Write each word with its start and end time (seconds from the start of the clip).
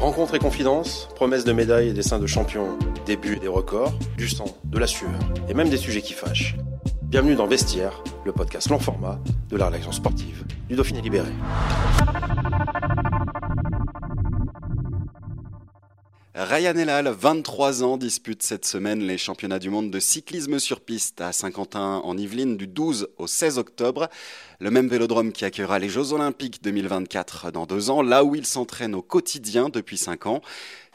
Rencontre 0.00 0.34
et 0.34 0.38
confidence, 0.38 1.10
promesses 1.14 1.44
de 1.44 1.52
médailles 1.52 1.88
et 1.88 1.92
dessins 1.92 2.18
de 2.18 2.26
champions, 2.26 2.78
débuts 3.04 3.36
et 3.36 3.38
des 3.38 3.48
records, 3.48 3.92
du 4.16 4.30
sang, 4.30 4.46
de 4.64 4.78
la 4.78 4.86
sueur 4.86 5.10
et 5.46 5.52
même 5.52 5.68
des 5.68 5.76
sujets 5.76 6.00
qui 6.00 6.14
fâchent. 6.14 6.56
Bienvenue 7.02 7.34
dans 7.34 7.46
Vestiaire, 7.46 8.02
le 8.24 8.32
podcast 8.32 8.70
long 8.70 8.78
format 8.78 9.18
de 9.50 9.58
la 9.58 9.66
rédaction 9.66 9.92
sportive 9.92 10.46
du 10.70 10.74
Dauphiné 10.74 11.02
Libéré. 11.02 11.28
Ryan 16.42 16.74
Elal, 16.74 17.06
23 17.06 17.82
ans, 17.82 17.98
dispute 17.98 18.42
cette 18.42 18.64
semaine 18.64 19.00
les 19.00 19.18
championnats 19.18 19.58
du 19.58 19.68
monde 19.68 19.90
de 19.90 20.00
cyclisme 20.00 20.58
sur 20.58 20.80
piste 20.80 21.20
à 21.20 21.32
Saint-Quentin 21.32 22.00
en 22.02 22.16
Yvelines 22.16 22.56
du 22.56 22.66
12 22.66 23.08
au 23.18 23.26
16 23.26 23.58
octobre. 23.58 24.08
Le 24.58 24.70
même 24.70 24.88
vélodrome 24.88 25.32
qui 25.32 25.44
accueillera 25.44 25.78
les 25.78 25.90
Jeux 25.90 26.14
Olympiques 26.14 26.62
2024 26.62 27.50
dans 27.50 27.66
deux 27.66 27.90
ans, 27.90 28.00
là 28.00 28.24
où 28.24 28.34
il 28.34 28.46
s'entraîne 28.46 28.94
au 28.94 29.02
quotidien 29.02 29.68
depuis 29.68 29.98
cinq 29.98 30.24
ans. 30.24 30.40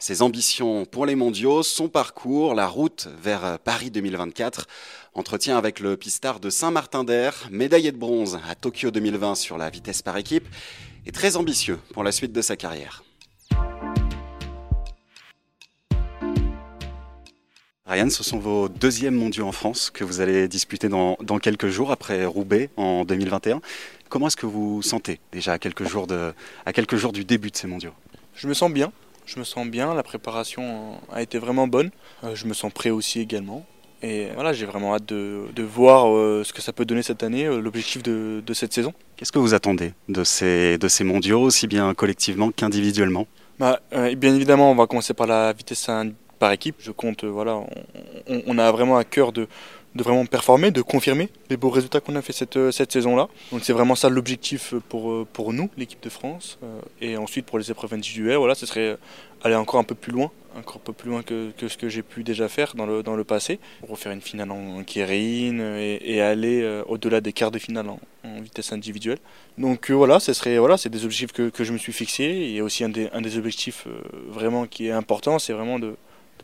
Ses 0.00 0.20
ambitions 0.20 0.84
pour 0.84 1.06
les 1.06 1.14
mondiaux, 1.14 1.62
son 1.62 1.88
parcours, 1.88 2.56
la 2.56 2.66
route 2.66 3.06
vers 3.22 3.60
Paris 3.60 3.92
2024. 3.92 4.66
Entretien 5.14 5.56
avec 5.56 5.78
le 5.78 5.96
pistard 5.96 6.40
de 6.40 6.50
Saint-Martin-d'Air, 6.50 7.46
médaillé 7.52 7.92
de 7.92 7.98
bronze 7.98 8.40
à 8.50 8.56
Tokyo 8.56 8.90
2020 8.90 9.36
sur 9.36 9.58
la 9.58 9.70
vitesse 9.70 10.02
par 10.02 10.16
équipe 10.16 10.48
et 11.06 11.12
très 11.12 11.36
ambitieux 11.36 11.78
pour 11.94 12.02
la 12.02 12.10
suite 12.10 12.32
de 12.32 12.42
sa 12.42 12.56
carrière. 12.56 13.05
Ryan, 17.86 18.10
ce 18.10 18.24
sont 18.24 18.38
vos 18.38 18.68
deuxièmes 18.68 19.14
mondiaux 19.14 19.46
en 19.46 19.52
France 19.52 19.90
que 19.90 20.02
vous 20.02 20.20
allez 20.20 20.48
disputer 20.48 20.88
dans, 20.88 21.16
dans 21.22 21.38
quelques 21.38 21.68
jours 21.68 21.92
après 21.92 22.24
Roubaix 22.24 22.68
en 22.76 23.04
2021. 23.04 23.60
Comment 24.08 24.26
est-ce 24.26 24.36
que 24.36 24.46
vous 24.46 24.82
sentez 24.82 25.20
déjà 25.32 25.52
à 25.52 25.58
quelques 25.58 25.86
jours, 25.86 26.06
de, 26.08 26.32
à 26.64 26.72
quelques 26.72 26.96
jours 26.96 27.12
du 27.12 27.24
début 27.24 27.50
de 27.50 27.56
ces 27.56 27.68
mondiaux? 27.68 27.92
Je 28.34 28.48
me 28.48 28.54
sens 28.54 28.72
bien. 28.72 28.92
Je 29.24 29.38
me 29.38 29.44
sens 29.44 29.66
bien. 29.68 29.94
La 29.94 30.02
préparation 30.02 30.98
a 31.12 31.22
été 31.22 31.38
vraiment 31.38 31.68
bonne. 31.68 31.90
Euh, 32.24 32.34
je 32.34 32.46
me 32.46 32.54
sens 32.54 32.72
prêt 32.72 32.90
aussi 32.90 33.20
également. 33.20 33.64
Et 34.02 34.28
voilà, 34.34 34.52
j'ai 34.52 34.66
vraiment 34.66 34.94
hâte 34.94 35.06
de, 35.06 35.44
de 35.54 35.62
voir 35.62 36.08
euh, 36.12 36.42
ce 36.44 36.52
que 36.52 36.60
ça 36.62 36.72
peut 36.72 36.84
donner 36.84 37.02
cette 37.02 37.22
année, 37.22 37.44
euh, 37.46 37.60
l'objectif 37.60 38.02
de, 38.02 38.42
de 38.44 38.54
cette 38.54 38.72
saison. 38.72 38.92
Qu'est-ce 39.16 39.32
que 39.32 39.38
vous 39.38 39.54
attendez 39.54 39.92
de 40.08 40.22
ces, 40.24 40.76
de 40.76 40.88
ces 40.88 41.02
mondiaux, 41.04 41.40
aussi 41.40 41.66
bien 41.66 41.94
collectivement 41.94 42.50
qu'individuellement? 42.50 43.26
Bah, 43.58 43.80
euh, 43.94 44.14
bien 44.16 44.34
évidemment, 44.34 44.70
on 44.70 44.74
va 44.74 44.86
commencer 44.86 45.14
par 45.14 45.26
la 45.26 45.52
vitesse 45.52 45.88
in- 45.88 46.10
par 46.38 46.52
équipe. 46.52 46.76
Je 46.78 46.90
compte, 46.90 47.24
euh, 47.24 47.28
voilà, 47.28 47.60
on, 48.46 48.58
a 48.58 48.70
vraiment 48.70 48.96
à 48.96 49.04
cœur 49.04 49.32
de, 49.32 49.48
vraiment 49.94 50.26
performer, 50.26 50.70
de 50.70 50.82
confirmer 50.82 51.28
les 51.50 51.56
beaux 51.56 51.70
résultats 51.70 52.00
qu'on 52.00 52.16
a 52.16 52.22
fait 52.22 52.32
cette, 52.32 52.56
euh, 52.56 52.70
saison-là. 52.70 53.28
Donc 53.52 53.62
c'est 53.62 53.72
vraiment 53.72 53.94
ça 53.94 54.08
l'objectif 54.08 54.74
pour, 54.88 55.10
euh, 55.10 55.26
pour 55.32 55.52
nous, 55.52 55.70
l'équipe 55.76 56.02
de 56.02 56.10
France. 56.10 56.58
Et 57.00 57.16
ensuite 57.16 57.46
pour 57.46 57.58
les 57.58 57.70
épreuves 57.70 57.94
individuelles, 57.94 58.36
voilà, 58.36 58.54
ce 58.54 58.66
serait 58.66 58.96
aller 59.42 59.54
encore 59.54 59.80
un 59.80 59.84
peu 59.84 59.94
plus 59.94 60.12
loin, 60.12 60.30
encore 60.56 60.76
un 60.76 60.84
peu 60.84 60.92
plus 60.92 61.10
loin 61.10 61.22
que, 61.22 61.50
que 61.56 61.68
ce 61.68 61.76
que 61.76 61.88
j'ai 61.88 62.02
pu 62.02 62.24
déjà 62.24 62.48
faire 62.48 62.74
dans 62.74 62.86
le, 62.86 63.02
dans 63.02 63.14
le 63.14 63.24
passé, 63.24 63.58
pour 63.80 63.90
refaire 63.90 64.12
une 64.12 64.20
finale 64.20 64.50
en, 64.50 64.78
en 64.78 64.82
Kérine 64.82 65.60
et, 65.60 66.20
aller 66.20 66.82
au-delà 66.88 67.20
des 67.20 67.32
quarts 67.32 67.50
de 67.50 67.58
finale 67.58 67.88
en, 67.88 67.98
vitesse 68.40 68.72
individuelle. 68.72 69.18
Donc 69.56 69.90
voilà, 69.90 70.18
ce 70.18 70.32
serait 70.32 70.58
voilà, 70.58 70.76
c'est 70.76 70.88
des 70.88 71.04
objectifs 71.04 71.32
que, 71.32 71.48
que 71.48 71.62
je 71.62 71.72
me 71.72 71.78
suis 71.78 71.92
fixés. 71.92 72.52
Et 72.54 72.60
aussi 72.60 72.82
un 72.82 72.88
des, 72.88 73.08
un 73.12 73.20
des 73.20 73.38
objectifs 73.38 73.86
vraiment 74.28 74.66
qui 74.66 74.88
est 74.88 74.90
important, 74.90 75.38
c'est 75.38 75.52
vraiment 75.52 75.78
de 75.78 75.94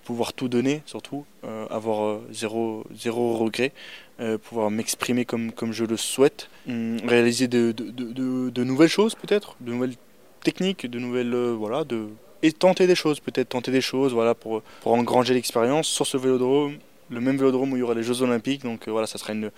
pouvoir 0.05 0.33
tout 0.33 0.49
donner, 0.49 0.83
surtout 0.87 1.25
euh, 1.45 1.67
avoir 1.71 2.05
euh, 2.05 2.27
zéro, 2.33 2.85
zéro 2.95 3.37
regret, 3.37 3.73
euh, 4.21 4.39
pouvoir 4.39 4.71
m'exprimer 4.71 5.25
comme, 5.25 5.53
comme 5.53 5.73
je 5.73 5.85
le 5.85 5.97
souhaite, 5.97 6.49
Hum, 6.69 6.99
réaliser 7.07 7.49
de, 7.49 7.73
de, 7.73 7.91
de- 7.91 8.51
de- 8.51 8.65
nouvelles 8.65 8.89
choses 8.89 9.15
peut-être, 9.15 9.57
de 9.61 9.73
nouvelles 9.73 9.95
techniques, 10.43 10.87
de 10.87 10.99
nouvelles 10.99 11.35
voilà, 11.35 11.85
de 11.85 12.09
et 12.45 12.51
tenter 12.53 12.87
des 12.89 12.97
choses, 12.97 13.21
peut-être 13.21 13.51
tenter 13.51 13.71
des 13.71 13.81
choses, 13.81 14.13
voilà, 14.13 14.35
pour, 14.35 14.63
pour 14.81 14.95
engranger 14.95 15.33
l'expérience 15.35 15.87
sur 15.87 16.07
ce 16.07 16.17
vélodrome, 16.17 16.77
le 17.09 17.21
même 17.21 17.37
vélodrome 17.37 17.73
où 17.73 17.77
il 17.77 17.81
y 17.81 17.83
aura 17.83 17.95
les 17.95 18.03
Jeux 18.03 18.21
Olympiques. 18.23 18.65
Donc 18.65 18.89
voilà, 18.89 19.07
ça 19.07 19.17
sera 19.19 19.33
une, 19.33 19.53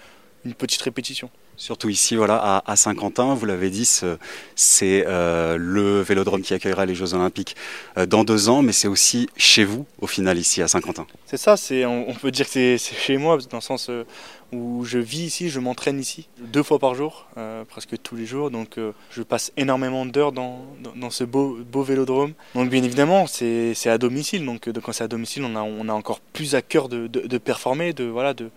une 0.45 0.55
petite 0.55 0.83
répétition. 0.83 1.31
Surtout 1.57 1.89
ici, 1.89 2.17
voilà, 2.17 2.63
à, 2.67 2.75
Saint-Quentin, 2.75 3.35
vous 3.35 3.47
l'avez 3.47 3.71
dit, 3.71 3.85
ce- 3.85 4.19
c'est 4.57 5.05
euh, 5.07 5.57
le 5.57 6.01
vélodrome 6.01 6.43
qui 6.43 6.53
accueillera 6.53 6.85
les 6.85 6.97
Jeux 6.97 7.15
Olympiques 7.15 7.55
euh, 7.97 8.07
dans 8.07 8.25
deux 8.25 8.49
ans, 8.49 8.61
mais 8.61 8.73
c'est 8.73 8.89
aussi 8.89 9.29
chez 9.37 9.65
vous, 9.65 9.87
au 10.01 10.09
final, 10.09 10.37
ici 10.37 10.63
à 10.63 10.69
Saint-Quentin. 10.69 11.07
C'est 11.27 11.37
ça, 11.37 11.55
on, 11.87 12.07
on 12.09 12.15
peut 12.15 12.33
dire 12.33 12.47
que 12.47 12.53
c'est, 12.53 12.79
chez 12.79 13.17
moi, 13.19 13.39
dans 13.51 13.59
le 13.59 13.63
sens 13.63 13.87
euh, 13.89 14.03
où 14.51 14.85
je 14.85 14.99
vis 14.99 15.23
ici, 15.27 15.49
je 15.49 15.61
m'entraîne 15.61 16.01
ici, 16.01 16.29
deux 16.41 16.65
fois 16.65 16.81
par 16.81 16.97
jour, 16.97 17.27
euh, 17.39 17.65
presque 17.65 17.95
tous 18.03 18.17
les 18.17 18.27
jours. 18.27 18.51
Donc 18.51 18.77
euh, 18.79 18.91
je 19.13 19.23
passe 19.23 19.53
énormément 19.57 20.07
d'heures 20.07 20.33
dans, 20.33 20.65
dans, 20.83 20.93
dans 20.97 21.11
ce 21.11 21.23
beau, 21.23 21.59
beau 21.71 21.83
vélodrome. 21.85 22.33
Donc 22.57 22.69
bien 22.69 22.83
évidemment, 22.83 23.29
c'est, 23.29 23.75
à 23.87 23.99
domicile. 23.99 24.45
Donc, 24.45 24.69
quand 24.83 24.93
c'est 24.93 25.05
à 25.05 25.09
domicile, 25.09 25.45
on 25.45 25.55
a, 25.55 25.63
on 25.63 25.89
a 25.89 25.93
encore 25.93 26.19
plus 26.21 26.57
à 26.57 26.63
cœur 26.63 26.89
de, 26.89 27.07
de, 27.07 27.21
de 27.21 27.39
performer, 27.39 27.93
de, 27.93 28.05
voilà, 28.05 28.35
de- 28.35 28.51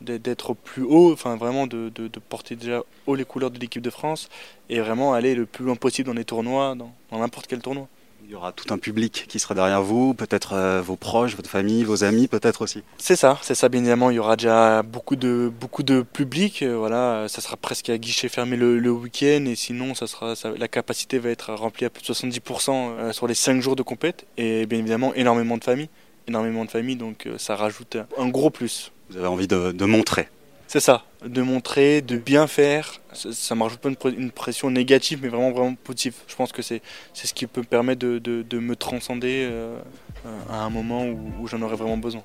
d'être 0.00 0.50
au 0.50 0.54
plus 0.54 0.82
haut, 0.82 1.12
enfin 1.12 1.36
vraiment 1.36 1.66
de, 1.66 1.90
de, 1.94 2.08
de 2.08 2.18
porter 2.20 2.56
déjà 2.56 2.82
haut 3.06 3.14
les 3.14 3.24
couleurs 3.24 3.50
de 3.50 3.58
l'équipe 3.58 3.82
de 3.82 3.90
France 3.90 4.28
et 4.68 4.80
vraiment 4.80 5.14
aller 5.14 5.34
le 5.34 5.46
plus 5.46 5.64
loin 5.64 5.76
possible 5.76 6.06
dans 6.08 6.14
les 6.14 6.24
tournois, 6.24 6.74
dans, 6.74 6.92
n'importe 7.18 7.46
quel 7.46 7.60
tournoi. 7.60 7.88
Il 8.26 8.30
y 8.30 8.34
aura 8.34 8.52
tout 8.52 8.72
un 8.72 8.78
public 8.78 9.26
qui 9.28 9.38
sera 9.38 9.54
derrière 9.54 9.82
vous, 9.82 10.14
peut-être 10.14 10.54
euh, 10.54 10.80
vos 10.80 10.96
proches, 10.96 11.36
votre 11.36 11.50
famille, 11.50 11.84
vos 11.84 12.04
amis, 12.04 12.26
peut-être 12.26 12.62
aussi. 12.62 12.82
C'est 12.96 13.16
ça, 13.16 13.38
c'est 13.42 13.54
ça 13.54 13.68
bien 13.68 13.80
évidemment. 13.80 14.08
Il 14.10 14.16
y 14.16 14.18
aura 14.18 14.36
déjà 14.36 14.82
beaucoup 14.82 15.14
de 15.14 15.52
beaucoup 15.60 15.82
de 15.82 16.00
public. 16.00 16.62
euh, 16.62 16.74
Voilà, 16.76 17.26
ça 17.28 17.42
sera 17.42 17.58
presque 17.58 17.90
à 17.90 17.98
guichet 17.98 18.30
fermé 18.30 18.56
le, 18.56 18.78
le 18.78 18.90
week-end 18.90 19.44
et 19.46 19.54
sinon, 19.56 19.94
ça 19.94 20.06
sera 20.06 20.36
ça- 20.36 20.52
la 20.56 20.68
capacité 20.68 21.18
va 21.18 21.28
être 21.28 21.52
remplie 21.52 21.84
à 21.84 21.90
plus 21.90 22.00
de 22.00 22.06
70% 22.06 22.94
euh, 22.98 23.12
sur 23.12 23.26
les 23.26 23.34
5 23.34 23.60
jours 23.60 23.76
de 23.76 23.82
compète 23.82 24.26
et 24.38 24.64
bien 24.64 24.78
évidemment 24.78 25.12
énormément 25.14 25.58
de 25.58 25.64
familles, 25.64 25.90
énormément 26.26 26.64
de 26.64 26.70
familles. 26.70 26.96
Donc 26.96 27.26
euh, 27.26 27.36
ça 27.36 27.56
rajoute 27.56 27.98
un 28.16 28.28
gros 28.28 28.48
plus. 28.48 28.90
Vous 29.10 29.16
avez 29.16 29.26
envie 29.26 29.46
de, 29.46 29.84
montrer. 29.84 30.28
C'est 30.66 30.80
ça, 30.80 31.04
de 31.24 31.42
montrer, 31.42 32.00
de 32.00 32.16
bien 32.16 32.46
faire. 32.46 33.00
Ça, 33.12 33.30
ça 33.32 33.54
me 33.54 33.62
rajoute 33.62 33.80
pas 33.80 33.88
une, 33.88 33.94
pre- 33.94 34.16
une 34.16 34.30
pression 34.30 34.70
négative, 34.70 35.20
mais 35.22 35.28
vraiment 35.28 35.52
vraiment 35.52 35.74
positive. 35.74 36.14
Je 36.26 36.34
pense 36.34 36.52
que 36.52 36.62
c'est 36.62 36.82
ce 37.12 37.34
qui 37.34 37.46
peut 37.46 37.60
me 37.60 37.66
permettre 37.66 38.00
de, 38.00 38.18
de, 38.18 38.58
me 38.58 38.74
transcender 38.74 39.46
euh, 39.50 39.78
euh, 40.26 40.40
à 40.50 40.62
un 40.62 40.70
moment 40.70 41.06
où 41.06 41.46
j'en 41.46 41.60
aurais 41.62 41.76
vraiment 41.76 41.98
besoin. 41.98 42.24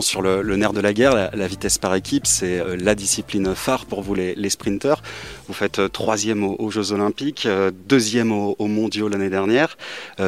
Sur 0.00 0.22
le, 0.22 0.42
nerf 0.56 0.72
de 0.72 0.80
la 0.80 0.92
guerre, 0.92 1.30
la, 1.34 1.46
vitesse 1.48 1.78
par 1.78 1.94
équipe, 1.94 2.26
c'est 2.26 2.60
euh, 2.60 2.76
la 2.78 2.94
discipline 2.94 3.54
phare 3.54 3.84
pour 3.84 4.02
vous 4.02 4.14
les, 4.14 4.50
sprinteurs. 4.50 5.02
Vous 5.48 5.54
faites 5.54 5.80
euh, 5.80 5.88
troisième 5.88 6.44
aux, 6.44 6.70
Jeux 6.70 6.92
Olympiques, 6.92 7.46
euh, 7.46 7.72
deuxième 7.88 8.30
aux, 8.30 8.54
aux 8.58 8.66
Mondiaux 8.68 9.08
l'année 9.08 9.30
dernière, 9.30 9.76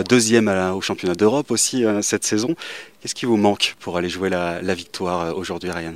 deuxième 0.09 0.49
à 0.49 0.55
la- 0.55 0.75
au 0.75 0.81
d'Europe 1.15 1.51
aussi 1.51 1.85
cette 2.03 2.25
saison. 2.25 2.57
Qu'est-ce 3.01 3.15
qui 3.15 3.27
vous 3.27 3.37
manque 3.37 3.77
pour 3.81 3.97
aller 3.97 4.09
jouer 4.09 4.29
la, 4.29 4.75
victoire 4.75 5.37
aujourd'hui, 5.37 5.71
Ryan? 5.71 5.95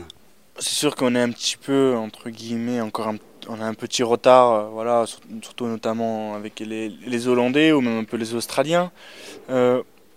C'est 0.59 0.75
sûr 0.75 0.95
qu'on 0.95 1.15
est 1.17 1.21
un 1.21 1.31
petit 1.31 1.57
peu, 1.57 1.95
entre 1.97 2.31
guillemets, 2.31 2.81
encore 2.81 3.09
un, 3.09 3.17
on 3.49 3.61
a 3.61 3.65
un 3.65 3.75
petit 3.75 4.03
retard, 4.03 4.71
voilà, 4.71 5.05
sur- 5.07 5.21
surtout 5.43 5.67
notamment 5.67 6.35
avec 6.35 6.61
les, 6.61 7.29
Hollandais 7.29 7.73
ou 7.73 7.81
même 7.81 7.99
un 7.99 8.05
peu 8.05 8.17
les 8.17 8.35
Australiens. 8.35 8.93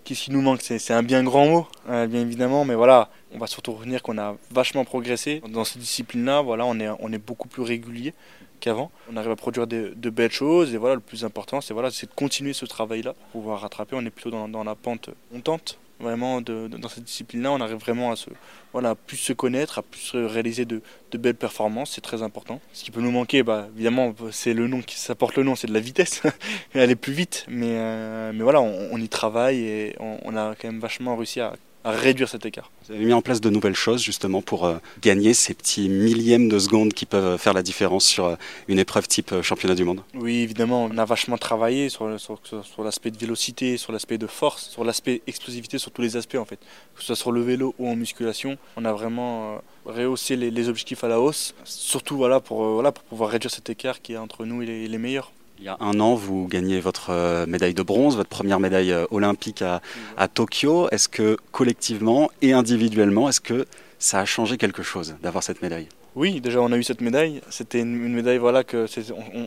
Qu'est-ce 0.08 0.22
qui 0.22 0.30
nous 0.30 0.40
manque 0.40 0.62
C'est 0.62 0.94
un 0.94 1.02
bien 1.02 1.22
grand 1.22 1.46
mot, 1.46 1.68
euh, 1.90 2.06
bien 2.06 2.22
évidemment, 2.22 2.64
mais 2.64 2.74
voilà, 2.74 3.10
on 3.34 3.38
va 3.38 3.46
surtout 3.46 3.74
revenir 3.74 4.02
qu'on 4.02 4.16
a 4.16 4.36
vachement 4.50 4.86
progressé 4.86 5.42
dans 5.50 5.64
cette 5.64 5.82
discipline-là. 5.82 6.40
Voilà, 6.40 6.64
on 6.64 6.78
est, 6.78 7.18
beaucoup 7.18 7.46
plus 7.46 7.60
régulier 7.60 8.14
qu'avant. 8.58 8.90
On 9.12 9.18
arrive 9.18 9.32
à 9.32 9.36
produire 9.36 9.66
de, 9.66 10.08
belles 10.08 10.32
choses 10.32 10.72
et 10.72 10.78
voilà, 10.78 10.94
le 10.94 11.02
plus 11.02 11.26
important, 11.26 11.60
c'est 11.60 11.74
voilà, 11.74 11.90
de 11.90 11.94
continuer 12.16 12.54
ce 12.54 12.64
travail-là, 12.64 13.12
pour 13.12 13.42
pouvoir 13.42 13.60
rattraper. 13.60 13.96
On 13.96 14.06
est 14.06 14.10
plutôt 14.10 14.30
dans, 14.30 14.48
dans 14.48 14.64
la 14.64 14.74
pente 14.74 15.10
montante, 15.30 15.78
vraiment, 16.00 16.40
dans 16.40 16.88
cette 16.88 17.04
discipline-là. 17.04 17.52
On 17.52 17.60
arrive 17.60 17.76
vraiment 17.78 18.10
à 18.10 18.16
se, 18.16 18.30
voilà, 18.72 18.94
plus 18.94 19.16
se 19.16 19.32
connaître, 19.32 19.78
à 19.78 19.82
plus 19.82 20.12
réaliser 20.14 20.64
de, 20.64 20.80
belles 21.14 21.34
performances, 21.34 21.92
c'est 21.92 22.00
très 22.00 22.22
important. 22.22 22.60
Ce 22.72 22.84
qui 22.84 22.90
peut 22.90 23.00
nous 23.00 23.10
manquer, 23.10 23.42
bah, 23.42 23.68
évidemment, 23.74 24.14
c'est 24.30 24.54
le 24.54 24.68
nom 24.68 24.82
qui 24.82 24.98
ça 24.98 25.14
porte 25.14 25.36
le 25.36 25.42
nom, 25.42 25.56
c'est 25.56 25.66
de 25.66 25.74
la 25.74 25.80
vitesse, 25.80 26.22
aller 26.74 26.96
plus 26.96 27.12
vite. 27.12 27.46
Mais, 27.48 27.76
euh, 27.78 28.32
mais 28.34 28.42
voilà, 28.42 28.60
on, 28.60 28.96
y 28.98 29.08
travaille 29.08 29.60
et 29.60 29.96
on 29.98 30.36
a 30.36 30.54
quand 30.54 30.68
même 30.68 30.80
vachement 30.80 31.16
réussi 31.16 31.40
à 31.40 31.54
à 31.84 31.92
réduire 31.92 32.28
cet 32.28 32.44
écart. 32.44 32.70
Vous 32.86 32.94
avez 32.94 33.04
mis 33.04 33.12
en 33.12 33.22
place 33.22 33.40
de 33.40 33.50
nouvelles 33.50 33.74
choses 33.74 34.02
justement 34.02 34.42
pour 34.42 34.66
euh, 34.66 34.78
gagner 35.00 35.32
ces 35.34 35.54
petits 35.54 35.88
millièmes 35.88 36.48
de 36.48 36.58
seconde 36.58 36.92
qui 36.92 37.06
peuvent 37.06 37.38
faire 37.38 37.52
la 37.54 37.62
différence 37.62 38.04
sur 38.04 38.26
euh, 38.26 38.36
une 38.66 38.78
épreuve 38.78 39.06
type 39.06 39.32
euh, 39.32 39.42
championnat 39.42 39.74
du 39.74 39.84
monde? 39.84 40.02
Oui, 40.14 40.38
évidemment, 40.38 40.88
on 40.90 40.98
a 40.98 41.04
vachement 41.04 41.38
travaillé 41.38 41.88
sur, 41.88 42.18
sur, 42.18 42.40
sur 42.44 42.84
l'aspect 42.84 43.10
de 43.10 43.18
vélocité, 43.18 43.76
sur 43.76 43.92
l'aspect 43.92 44.18
de 44.18 44.26
force, 44.26 44.68
sur 44.68 44.84
l'aspect 44.84 45.22
explosivité, 45.26 45.78
sur 45.78 45.90
tous 45.90 46.02
les 46.02 46.16
aspects 46.16 46.36
en 46.36 46.44
fait. 46.44 46.58
Que 46.94 47.00
ce 47.00 47.06
soit 47.06 47.16
sur 47.16 47.32
le 47.32 47.42
vélo 47.42 47.74
ou 47.78 47.88
en 47.88 47.96
musculation, 47.96 48.58
on 48.76 48.84
a 48.84 48.92
vraiment 48.92 49.62
rehaussé 49.86 50.36
les, 50.36 50.50
les 50.50 50.68
objectifs 50.68 51.04
à 51.04 51.08
la 51.08 51.20
hausse, 51.20 51.54
surtout 51.64 52.16
voilà, 52.16 52.40
pour, 52.40 52.62
voilà, 52.64 52.92
pour 52.92 53.04
pouvoir 53.04 53.30
réduire 53.30 53.50
cet 53.50 53.70
écart 53.70 54.02
qui 54.02 54.14
est 54.14 54.18
entre 54.18 54.44
nous 54.44 54.62
et 54.62 54.66
les, 54.66 54.88
les 54.88 54.98
meilleurs. 54.98 55.32
Il 55.58 55.64
y 55.64 55.68
a 55.68 55.76
un 55.80 55.98
an, 55.98 56.14
vous 56.14 56.46
gagnez 56.46 56.78
votre 56.78 57.10
euh, 57.10 57.44
médaille 57.46 57.74
de 57.74 57.82
bronze, 57.82 58.16
votre 58.16 58.28
première 58.28 58.60
médaille 58.60 58.92
euh, 58.92 59.06
olympique 59.10 59.62
à, 59.62 59.80
Tokyo. 60.28 60.88
Est-ce 60.90 61.08
que 61.08 61.36
collectivement 61.50 62.30
et 62.42 62.52
individuellement, 62.52 63.28
est-ce 63.28 63.40
que 63.40 63.66
ça 63.98 64.20
a 64.20 64.24
changé 64.24 64.56
quelque 64.56 64.84
chose 64.84 65.16
d'avoir 65.20 65.42
cette 65.42 65.60
médaille? 65.60 65.88
Oui, 66.14 66.40
déjà 66.40 66.60
on 66.60 66.70
a 66.70 66.76
eu 66.76 66.84
cette 66.84 67.00
médaille. 67.00 67.40
C'était 67.50 67.80
une, 67.80 68.12
médaille 68.12 68.38
voilà 68.38 68.62
que 68.62 68.86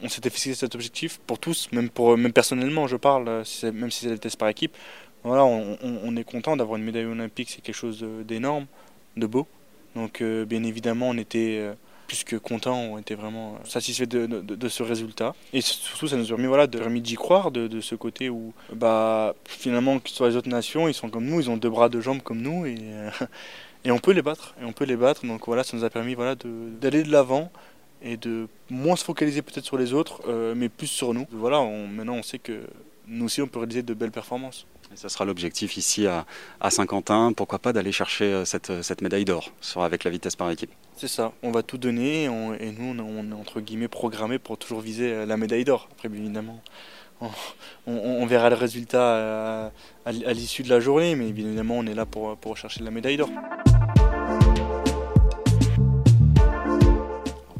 on, 0.04 0.10
s'était 0.10 0.30
fixé 0.30 0.54
cet 0.54 0.76
objectif 0.76 1.20
pour 1.26 1.40
tous, 1.40 1.70
même 1.72 1.90
même 2.18 2.34
personnellement 2.34 2.88
je 2.88 2.98
parle, 2.98 3.44
même 3.64 3.92
si 3.92 4.10
c'était 4.10 4.30
par 4.38 4.50
équipe. 4.50 4.76
Voilà, 5.24 5.46
on, 5.46 6.16
est 6.16 6.24
content 6.24 6.58
d'avoir 6.58 6.78
une 6.78 6.84
médaille 6.84 7.06
olympique, 7.06 7.52
c'est 7.52 7.62
quelque 7.62 7.76
chose 7.76 8.06
d'énorme, 8.26 8.66
de 9.18 9.28
beau. 9.28 9.48
Donc 9.96 10.22
euh, 10.22 10.46
bien 10.46 10.64
évidemment 10.64 11.10
on 11.10 11.18
était 11.18 11.72
plus 12.12 12.26
que 12.26 12.36
contents, 12.36 12.78
on 12.78 12.98
était 12.98 13.16
vraiment 13.16 13.58
satisfaits 13.64 14.04
de, 14.06 14.68
ce 14.68 14.84
résultat. 14.84 15.34
Et 15.54 15.62
surtout, 15.62 16.10
ça 16.10 16.18
nous 16.18 16.26
a 16.26 16.28
permis, 16.28 16.48
voilà, 16.48 16.68
d'y 16.68 17.16
croire, 17.16 17.52
de, 17.52 17.80
ce 17.80 17.96
côté 17.96 18.30
où, 18.30 18.54
bah, 18.74 19.34
finalement, 19.46 19.98
que 19.98 20.10
ce 20.10 20.16
soit 20.16 20.28
les 20.28 20.36
autres 20.36 20.50
nations, 20.50 20.90
ils 20.90 20.94
sont 20.94 21.10
comme 21.10 21.24
nous, 21.24 21.40
ils 21.40 21.50
ont 21.50 21.56
deux 21.56 21.70
bras, 21.70 21.88
deux 21.88 22.02
jambes 22.02 22.22
comme 22.22 22.42
nous, 22.42 22.66
et, 22.66 22.76
et 23.86 23.92
on 23.92 24.00
peut 24.00 24.12
les 24.12 24.22
battre. 24.22 24.56
Et 24.62 24.66
on 24.66 24.74
peut 24.74 24.84
les 24.84 24.98
battre. 24.98 25.26
Donc 25.26 25.46
voilà, 25.46 25.64
ça 25.64 25.78
nous 25.78 25.86
a 25.86 25.90
permis 25.90 26.14
voilà, 26.14 26.36
d'aller 26.82 27.04
de 27.04 27.12
l'avant 27.14 27.50
et 28.02 28.18
de 28.18 28.50
moins 28.70 28.98
se 28.98 29.06
focaliser 29.06 29.42
peut-être 29.42 29.64
sur 29.64 29.78
les 29.78 29.94
autres, 29.94 30.22
euh, 30.28 30.54
mais 30.54 30.68
plus 30.68 30.88
sur 30.88 31.14
nous. 31.14 31.26
Voilà, 31.32 31.62
maintenant, 31.62 32.16
on 32.16 32.24
sait 32.24 32.40
que 32.40 32.60
nous 33.08 33.26
aussi, 33.28 33.42
on 33.42 33.48
peut 33.48 33.60
réaliser 33.60 33.84
de 33.84 33.94
belles 33.94 34.12
performances. 34.12 34.66
Et 34.94 34.98
ça 34.98 35.10
sera 35.10 35.26
l'objectif 35.26 35.78
ici 35.78 36.06
à, 36.08 36.26
Saint-Quentin, 36.70 37.34
pourquoi 37.34 37.60
pas 37.60 37.74
d'aller 37.74 37.92
chercher 37.92 38.26
euh, 38.26 38.46
cette, 38.46 38.82
cette 38.84 39.02
médaille 39.02 39.26
d'or 39.26 39.52
avec 39.78 40.04
la 40.04 40.12
vitesse 40.12 40.36
par 40.36 40.52
équipe. 40.52 40.72
C'est 40.98 41.08
ça, 41.08 41.32
on 41.44 41.52
va 41.52 41.64
tout 41.64 41.78
donner 41.78 42.28
on, 42.28 42.54
et 42.54 42.72
nous 42.72 43.02
on, 43.02 43.32
est 43.32 43.34
entre 43.34 43.62
guillemets 43.62 43.88
programmé 43.88 44.38
pour 44.38 44.58
toujours 44.58 44.82
viser 44.82 45.12
euh, 45.12 45.26
la 45.26 45.38
médaille 45.38 45.64
d'or. 45.64 45.88
Après 45.92 46.10
évidemment 46.10 46.62
on, 47.86 48.26
verra 48.26 48.50
le 48.50 48.56
résultat 48.56 49.72
à, 50.06 50.12
l'issue 50.34 50.64
de 50.64 50.70
la 50.70 50.80
journée, 50.80 51.16
mais 51.16 51.28
évidemment 51.30 51.78
on 51.78 51.86
est 51.86 51.94
là 51.94 52.08
pour, 52.08 52.36
pour 52.38 52.58
chercher 52.58 52.84
la 52.84 52.90
médaille 52.90 53.18
d'or. 53.18 53.30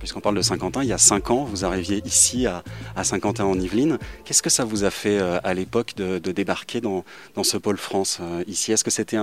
Puisqu'on 0.02 0.20
parle 0.20 0.36
de 0.36 0.42
Saint-Quentin, 0.42 0.82
il 0.82 0.90
y 0.90 0.94
a 0.94 0.98
5 0.98 1.30
ans, 1.30 1.44
vous 1.44 1.64
arriviez 1.64 2.02
ici 2.08 2.48
à, 2.48 2.64
Saint-Quentin 3.04 3.46
en 3.46 3.54
Yvelines. 3.54 4.00
Qu'est-ce 4.26 4.42
que 4.42 4.50
ça 4.50 4.66
vous 4.66 4.84
a 4.84 4.90
fait 4.90 5.20
euh, 5.20 5.40
à 5.44 5.54
l'époque 5.54 5.94
de, 5.96 6.18
débarquer 6.18 6.82
dans, 6.82 7.04
ce 7.44 7.56
pôle 7.58 7.78
France 7.78 8.18
euh, 8.20 8.44
ici? 8.48 8.72
Est-ce 8.72 8.84
que 8.84 8.90
c'était 8.90 9.20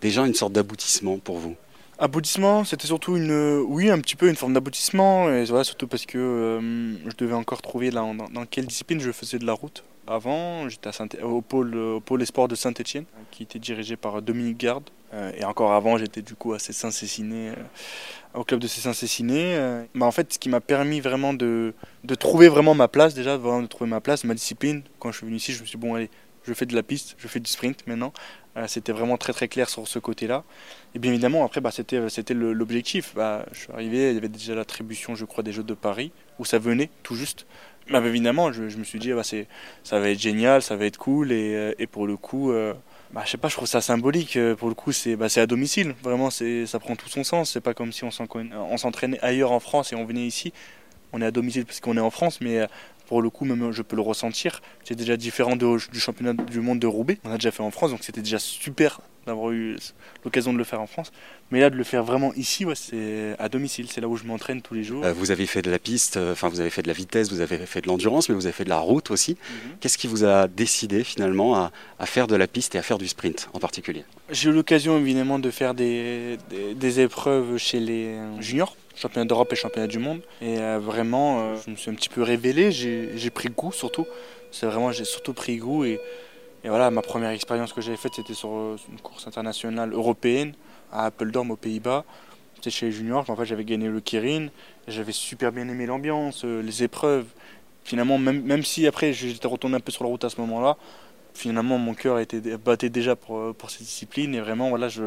déjà 0.00 0.26
une 0.26 0.34
sorte 0.34 0.52
d'aboutissement 0.52 1.18
pour 1.18 1.38
vous? 1.38 1.54
Aboutissement, 2.00 2.64
c'était 2.64 2.88
surtout 2.88 3.16
une, 3.16 3.62
oui, 3.68 3.88
un 3.88 4.00
petit 4.00 4.16
peu 4.16 4.28
une 4.28 4.34
forme 4.34 4.52
d'aboutissement, 4.52 5.30
et 5.30 5.44
voilà, 5.44 5.62
surtout 5.62 5.86
parce 5.86 6.06
que 6.06 6.18
euh, 6.18 6.60
je 7.08 7.16
devais 7.16 7.34
encore 7.34 7.62
trouver 7.62 7.92
dans, 7.92 8.16
quelle 8.50 8.66
discipline 8.66 8.98
je 8.98 9.12
faisais 9.12 9.38
de 9.38 9.46
la 9.46 9.52
route. 9.52 9.84
Avant, 10.06 10.68
j'étais 10.68 11.22
au 11.22 11.40
pôle, 11.40 11.76
au 11.76 12.00
pôle 12.00 12.20
de 12.20 12.54
Saint-Etienne, 12.54 13.04
qui 13.30 13.42
était 13.42 13.58
dirigé 13.58 13.96
par 13.96 14.22
Dominique 14.22 14.58
Garde. 14.58 14.84
Euh, 15.14 15.32
et 15.36 15.44
encore 15.44 15.72
avant, 15.72 15.98
j'étais 15.98 16.22
du 16.22 16.34
coup 16.34 16.52
à 16.52 16.58
Cessin-Cessiné, 16.58 17.50
euh, 17.50 17.54
au 18.34 18.44
club 18.44 18.60
de 18.60 18.68
Cessin-Cessiné. 18.68 19.56
Euh, 19.56 19.84
en 20.00 20.10
fait, 20.10 20.32
ce 20.32 20.38
qui 20.38 20.48
m'a 20.48 20.60
permis 20.60 21.00
vraiment 21.00 21.34
de, 21.34 21.74
de, 22.04 22.14
trouver 22.14 22.48
vraiment 22.48 22.74
ma 22.74 22.88
place, 22.88 23.14
déjà, 23.14 23.36
vraiment 23.36 23.62
de 23.62 23.66
trouver 23.66 23.90
ma 23.90 24.00
place, 24.00 24.24
ma 24.24 24.34
discipline. 24.34 24.82
Quand 24.98 25.10
je 25.10 25.18
suis 25.18 25.26
venu 25.26 25.36
ici, 25.36 25.52
je 25.52 25.60
me 25.60 25.66
suis 25.66 25.78
dit, 25.78 25.86
bon, 25.86 25.94
allez, 25.94 26.10
je 26.44 26.54
fais 26.54 26.66
de 26.66 26.74
la 26.74 26.82
piste, 26.82 27.16
je 27.18 27.26
fais 27.28 27.40
du 27.40 27.50
sprint 27.50 27.86
maintenant. 27.86 28.12
Euh, 28.56 28.66
c'était 28.68 28.92
vraiment 28.92 29.16
très 29.18 29.32
très 29.32 29.48
clair 29.48 29.68
sur 29.68 29.86
ce 29.86 29.98
côté-là. 29.98 30.44
Et 30.94 30.98
bien 30.98 31.10
évidemment, 31.10 31.44
après, 31.44 31.60
bah, 31.60 31.70
c'était, 31.70 32.08
c'était 32.08 32.34
l'objectif. 32.34 33.12
Bah, 33.14 33.44
je 33.52 33.60
suis 33.60 33.72
arrivé, 33.72 34.10
il 34.10 34.14
y 34.14 34.18
avait 34.18 34.28
déjà 34.28 34.54
l'attribution, 34.54 35.14
je 35.14 35.24
crois, 35.24 35.42
des 35.42 35.52
Jeux 35.52 35.64
de 35.64 35.74
Paris, 35.74 36.12
où 36.38 36.44
ça 36.44 36.58
venait 36.58 36.90
tout 37.02 37.14
juste. 37.14 37.46
Bah, 37.90 38.02
évidemment, 38.04 38.52
je, 38.52 38.68
je, 38.68 38.78
me 38.78 38.84
suis 38.84 38.98
dit, 38.98 39.12
bah, 39.12 39.22
c'est, 39.22 39.46
ça 39.84 40.00
va 40.00 40.10
être 40.10 40.18
génial, 40.18 40.62
ça 40.62 40.76
va 40.76 40.86
être 40.86 40.98
cool. 40.98 41.32
Et, 41.32 41.74
et 41.78 41.86
pour 41.86 42.06
le 42.06 42.16
coup, 42.16 42.50
euh, 42.50 42.74
bah, 43.12 43.22
je 43.24 43.30
sais 43.30 43.38
pas, 43.38 43.48
je 43.48 43.54
trouve 43.54 43.68
ça 43.68 43.80
symbolique. 43.80 44.38
Pour 44.58 44.68
le 44.68 44.74
coup, 44.74 44.92
c'est, 44.92 45.16
bah, 45.16 45.28
c'est 45.28 45.40
à 45.40 45.46
domicile. 45.46 45.94
Vraiment, 46.02 46.30
c'est, 46.30 46.66
ça 46.66 46.78
prend 46.78 46.96
tout 46.96 47.08
son 47.08 47.24
sens. 47.24 47.52
C'est 47.52 47.60
pas 47.60 47.74
comme 47.74 47.92
si 47.92 48.04
on, 48.04 48.10
s'entraînait 48.10 49.20
ailleurs 49.20 49.52
en 49.52 49.60
France 49.60 49.92
et 49.92 49.96
on 49.96 50.04
venait 50.04 50.26
ici. 50.26 50.52
On 51.12 51.22
est 51.22 51.26
à 51.26 51.30
domicile 51.30 51.64
parce 51.64 51.80
qu'on 51.80 51.96
est 51.96 52.00
en 52.00 52.10
France, 52.10 52.40
mais 52.40 52.66
pour 53.06 53.22
le 53.22 53.30
coup, 53.30 53.44
même 53.44 53.70
je 53.70 53.82
peux 53.82 53.96
le 53.96 54.02
ressentir. 54.02 54.60
C'est 54.84 54.96
déjà 54.96 55.16
différent 55.16 55.56
du 55.56 56.00
championnat 56.00 56.34
du 56.34 56.60
monde 56.60 56.80
de 56.80 56.86
Roubaix. 56.86 57.18
On 57.24 57.30
a 57.30 57.36
déjà 57.36 57.52
fait 57.52 57.62
en 57.62 57.70
France, 57.70 57.90
donc 57.92 58.02
c'était 58.02 58.22
déjà 58.22 58.40
super 58.40 59.00
d'avoir 59.26 59.50
eu 59.52 59.76
l'occasion 60.24 60.52
de 60.52 60.58
le 60.58 60.64
faire 60.64 60.80
en 60.80 60.86
France. 60.86 61.12
Mais 61.50 61.60
là, 61.60 61.70
de 61.70 61.76
le 61.76 61.84
faire 61.84 62.02
vraiment 62.02 62.32
ici, 62.34 62.64
ouais, 62.64 62.74
c'est 62.74 63.36
à 63.38 63.48
domicile. 63.48 63.86
C'est 63.90 64.00
là 64.00 64.08
où 64.08 64.16
je 64.16 64.24
m'entraîne 64.24 64.62
tous 64.62 64.74
les 64.74 64.84
jours. 64.84 65.04
Euh, 65.04 65.12
vous 65.12 65.30
avez 65.30 65.46
fait 65.46 65.62
de 65.62 65.70
la 65.70 65.78
piste, 65.78 66.16
enfin, 66.16 66.48
vous 66.48 66.60
avez 66.60 66.70
fait 66.70 66.82
de 66.82 66.88
la 66.88 66.94
vitesse, 66.94 67.30
vous 67.30 67.40
avez 67.40 67.58
fait 67.66 67.80
de 67.80 67.88
l'endurance, 67.88 68.28
mais 68.28 68.34
vous 68.34 68.46
avez 68.46 68.52
fait 68.52 68.64
de 68.64 68.70
la 68.70 68.78
route 68.78 69.10
aussi. 69.10 69.32
Mm 69.32 69.36
-hmm. 69.36 69.78
Qu'est-ce 69.80 69.98
qui 69.98 70.06
vous 70.06 70.24
a 70.24 70.48
décidé 70.48 71.04
finalement 71.04 71.56
à, 71.56 71.72
à, 71.98 72.06
faire 72.06 72.26
de 72.26 72.36
la 72.36 72.46
piste 72.46 72.74
et 72.74 72.78
à 72.78 72.82
faire 72.82 72.98
du 72.98 73.08
sprint 73.08 73.48
en 73.52 73.60
particulier? 73.60 74.04
J'ai 74.30 74.50
eu 74.50 74.52
l'occasion 74.52 74.92
évidemment 74.98 75.38
de 75.46 75.50
faire 75.50 75.72
des, 75.74 76.38
des, 76.50 76.74
des 76.74 76.94
épreuves 77.06 77.58
chez 77.58 77.80
les 77.80 78.04
juniors 78.40 78.74
championnat 78.96 79.26
d'Europe 79.26 79.52
et 79.52 79.56
championnat 79.56 79.86
du 79.86 79.98
monde. 79.98 80.20
Et 80.40 80.58
euh, 80.58 80.78
vraiment, 80.78 81.40
euh, 81.40 81.54
je 81.64 81.70
me 81.70 81.76
suis 81.76 81.90
un 81.90 81.94
petit 81.94 82.08
peu 82.08 82.22
révélé, 82.22 82.72
j'ai 82.72 83.30
pris 83.30 83.48
goût 83.48 83.72
surtout. 83.72 84.06
C'est 84.50 84.66
vraiment, 84.66 84.90
j'ai 84.90 85.04
surtout 85.04 85.34
pris 85.34 85.56
goût. 85.58 85.84
Et, 85.84 86.00
et, 86.66 86.68
voilà, 86.68 86.90
ma 86.90 87.00
première 87.00 87.30
expérience 87.30 87.72
que 87.72 87.80
j'avais 87.80 87.96
faite, 87.96 88.16
c'était 88.16 88.34
sur 88.34 88.50
une 88.90 88.98
course 89.00 89.28
internationale 89.28 89.92
européenne 89.92 90.52
à 90.90 91.04
Apeldoorn 91.04 91.48
aux 91.52 91.56
Pays-Bas. 91.56 92.04
C'était 92.56 92.70
chez 92.70 92.86
les 92.86 92.92
juniors. 92.92 93.24
En 93.30 93.44
j'avais 93.44 93.64
gagné 93.64 93.88
le 93.88 94.00
Kirin. 94.00 94.48
J'avais 94.88 95.12
super 95.12 95.52
bien 95.52 95.68
aimé 95.68 95.86
l'ambiance, 95.86 96.42
les 96.42 96.82
épreuves. 96.82 97.26
Finalement, 97.84 98.18
même, 98.18 98.64
si 98.64 98.84
après 98.88 99.12
j'étais 99.12 99.46
retourné 99.46 99.76
un 99.76 99.80
peu 99.80 99.92
sur 99.92 100.02
la 100.02 100.10
route 100.10 100.24
à 100.24 100.28
ce 100.28 100.40
moment-là, 100.40 100.76
finalement 101.34 101.78
mon 101.78 101.94
cœur 101.94 102.18
battait 102.64 102.90
déjà 102.90 103.14
pour, 103.14 103.54
pour 103.54 103.70
cette 103.70 103.82
discipline. 103.82 104.34
Et 104.34 104.40
vraiment, 104.40 104.68
voilà, 104.70 104.88
je, 104.88 105.04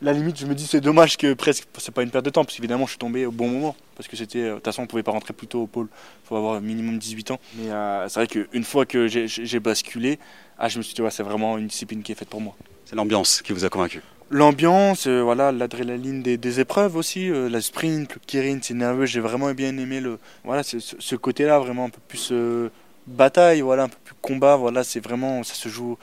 la 0.00 0.12
limite, 0.12 0.38
je 0.38 0.46
me 0.46 0.54
dis 0.54 0.66
c'est 0.66 0.80
dommage 0.80 1.16
que 1.16 1.32
presque 1.34 1.66
c'est 1.78 1.92
pas 1.92 2.02
une 2.02 2.10
perte 2.10 2.24
de 2.24 2.30
temps, 2.30 2.44
parce 2.44 2.56
qu'évidemment 2.56 2.86
je 2.86 2.90
suis 2.90 2.98
tombé 2.98 3.26
au 3.26 3.32
bon 3.32 3.48
moment, 3.48 3.76
parce 3.96 4.08
que 4.08 4.16
c'était, 4.16 4.48
de 4.48 4.54
toute 4.54 4.64
façon 4.64 4.82
on 4.82 4.86
pouvait 4.86 5.02
pas 5.02 5.12
rentrer 5.12 5.32
plus 5.34 5.46
tôt 5.46 5.62
au 5.62 5.66
pôle, 5.66 5.88
il 6.24 6.28
faut 6.28 6.36
avoir 6.36 6.60
minimum 6.60 6.98
18 6.98 7.32
ans. 7.32 7.40
Mais 7.56 7.70
euh, 7.70 8.08
c'est 8.08 8.20
vrai 8.20 8.26
qu'une 8.26 8.64
fois 8.64 8.86
que 8.86 9.08
j'ai 9.08 9.60
basculé, 9.60 10.18
ah, 10.58 10.68
je 10.68 10.78
me 10.78 10.82
suis 10.82 10.94
dit 10.94 11.02
ouais, 11.02 11.10
c'est 11.10 11.22
vraiment 11.22 11.58
une 11.58 11.66
discipline 11.66 12.02
qui 12.02 12.12
est 12.12 12.14
faite 12.14 12.28
pour 12.28 12.40
moi. 12.40 12.54
C'est 12.84 12.96
l'ambiance 12.96 13.42
qui 13.42 13.52
vous 13.52 13.64
a 13.64 13.68
convaincu 13.68 14.02
L'ambiance, 14.30 15.06
euh, 15.06 15.22
voilà, 15.22 15.52
l'adrénaline 15.52 16.22
des, 16.22 16.36
des, 16.36 16.60
épreuves 16.60 16.96
aussi, 16.96 17.30
euh, 17.30 17.48
la 17.48 17.62
sprint, 17.62 18.14
le 18.14 18.20
kirin, 18.26 18.58
c'est 18.60 18.74
nerveux, 18.74 19.06
j'ai 19.06 19.20
vraiment 19.20 19.52
bien 19.54 19.76
aimé 19.78 20.00
le, 20.00 20.18
voilà, 20.44 20.62
ce, 20.62 20.78
ce 20.80 21.16
côté-là, 21.16 21.58
vraiment 21.58 21.86
un 21.86 21.88
peu 21.88 22.00
plus 22.06 22.28
euh, 22.32 22.70
bataille, 23.06 23.62
voilà, 23.62 23.84
un 23.84 23.88
peu 23.88 23.96
plus 24.04 24.14
combat, 24.20 24.56
voilà, 24.56 24.84
c'est 24.84 25.00
vraiment, 25.00 25.42
ça 25.44 25.54
se 25.54 25.70
joue 25.70 25.96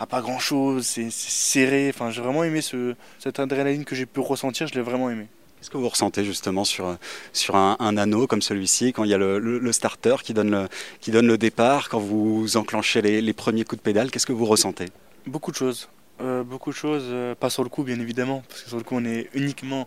à 0.00 0.06
pas 0.06 0.22
grand 0.22 0.38
chose, 0.38 0.86
c'est 0.86 1.10
serré. 1.10 1.92
Enfin, 1.94 2.10
j'ai 2.10 2.22
vraiment 2.22 2.42
aimé 2.42 2.62
ce, 2.62 2.94
cette 3.18 3.38
adrénaline 3.38 3.84
que 3.84 3.94
j'ai 3.94 4.06
pu 4.06 4.20
ressentir, 4.20 4.66
je 4.66 4.74
l'ai 4.74 4.80
vraiment 4.80 5.10
aimé. 5.10 5.28
Qu'est-ce 5.58 5.68
que 5.68 5.76
vous 5.76 5.90
ressentez 5.90 6.24
justement 6.24 6.64
sur, 6.64 6.96
sur 7.34 7.54
un, 7.54 7.76
un 7.80 7.98
anneau 7.98 8.26
comme 8.26 8.40
celui-ci, 8.40 8.94
quand 8.94 9.04
il 9.04 9.10
y 9.10 9.14
a 9.14 9.18
le, 9.18 9.38
le, 9.38 9.58
le, 9.58 9.72
starter 9.72 10.16
qui 10.24 10.32
donne 10.32 10.50
le, 10.50 10.68
qui 11.02 11.10
donne 11.10 11.26
le 11.26 11.36
départ, 11.36 11.90
quand 11.90 11.98
vous 12.00 12.56
enclenchez 12.56 13.02
les, 13.02 13.20
les 13.20 13.32
premiers 13.34 13.64
coups 13.64 13.78
de 13.78 13.84
pédale, 13.84 14.10
qu'est-ce 14.10 14.24
que 14.24 14.32
vous 14.32 14.46
ressentez? 14.46 14.86
Beaucoup 15.26 15.50
de 15.50 15.56
choses. 15.56 15.90
Euh, 16.22 16.44
beaucoup 16.44 16.70
de 16.70 16.76
choses, 16.76 17.04
euh, 17.08 17.34
pas 17.34 17.50
sur 17.50 17.62
le 17.62 17.68
coup 17.68 17.82
bien 17.82 18.00
évidemment, 18.00 18.42
parce 18.48 18.62
que 18.62 18.68
sur 18.68 18.78
le 18.78 18.84
coup 18.84 18.96
on 18.96 19.04
est 19.04 19.28
uniquement, 19.34 19.86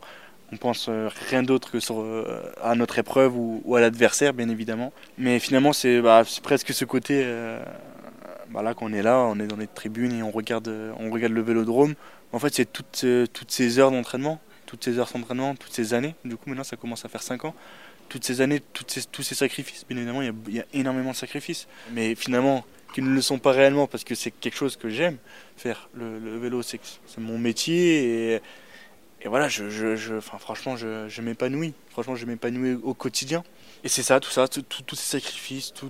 on 0.51 0.57
pense 0.57 0.85
euh, 0.89 1.09
rien 1.29 1.41
d'autre 1.41 1.71
que 1.71 1.79
sur, 1.79 2.05
à 2.61 2.75
notre 2.75 2.99
épreuve 2.99 3.35
ou, 3.35 3.63
ou 3.65 3.75
à 3.75 3.81
l'adversaire 3.81 4.33
bien 4.33 4.49
évidemment. 4.49 4.93
Mais 5.17 5.39
finalement 5.39 5.73
c'est 5.73 6.01
bah, 6.01 6.21
presque 6.43 6.71
ce 6.71 6.85
côté 6.85 7.25
bah 8.53 8.61
là 8.61 8.73
qu'on 8.75 8.93
est 8.93 9.01
là, 9.01 9.17
on 9.19 9.39
est 9.39 9.47
dans 9.47 9.57
les 9.57 9.67
tribunes 9.67 10.13
et 10.13 10.21
on 10.21 10.29
regarde, 10.29 10.67
on 10.99 11.09
regarde 11.09 11.33
le 11.33 11.41
vélodrome. 11.41 11.95
En 12.31 12.39
fait, 12.39 12.53
c'est 12.53 12.71
toutes, 12.71 13.05
toutes 13.33 13.51
ces 13.51 13.79
heures 13.79 13.91
d'entraînement, 13.91 14.39
toutes 14.67 14.83
ces 14.83 14.99
heures 14.99 15.09
d'entraînement, 15.13 15.55
toutes 15.55 15.73
ces 15.73 15.93
années. 15.93 16.15
Du 16.23 16.37
coup, 16.37 16.49
maintenant, 16.49 16.63
ça 16.63 16.77
commence 16.77 17.03
à 17.03 17.09
faire 17.09 17.23
5 17.23 17.45
ans. 17.45 17.55
Toutes 18.09 18.23
ces 18.23 18.41
années, 18.41 18.61
toutes 18.73 18.91
ces, 18.91 19.03
tous 19.05 19.23
ces 19.23 19.33
sacrifices, 19.33 19.85
bien 19.87 19.97
évidemment, 19.97 20.21
il 20.21 20.53
y, 20.53 20.59
a, 20.59 20.65
énormément 20.73 21.11
de 21.11 21.15
sacrifices. 21.15 21.67
Mais 21.93 22.13
finalement, 22.13 22.63
qui 22.93 23.01
ne 23.01 23.09
le 23.09 23.21
sont 23.21 23.39
pas 23.39 23.51
réellement 23.51 23.87
parce 23.87 24.03
que 24.03 24.13
c'est 24.13 24.29
quelque 24.29 24.55
chose 24.55 24.75
que 24.75 24.87
j'aime 24.87 25.17
faire. 25.57 25.89
Le, 25.95 26.37
vélo, 26.37 26.61
c'est 26.61 26.79
mon 27.17 27.39
métier 27.39 28.33
et, 28.35 28.41
et 29.21 29.27
voilà, 29.27 29.47
je, 29.47 29.69
je, 29.69 30.15
enfin, 30.15 30.37
franchement, 30.37 30.75
je, 30.75 31.07
je 31.07 31.21
m'épanouis. 31.21 31.73
Franchement, 31.89 32.15
je 32.15 32.25
m'épanouis 32.27 32.73
au 32.83 32.93
quotidien. 32.93 33.43
Et 33.83 33.89
c'est 33.89 34.03
ça, 34.03 34.19
tout 34.19 34.29
ça, 34.29 34.47
tous 34.47 34.95
ces 34.95 35.19
sacrifices, 35.19 35.73
tout, 35.73 35.89